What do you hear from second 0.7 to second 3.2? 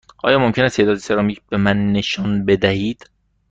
تعدادی سرامیک به من نشان بدهید؟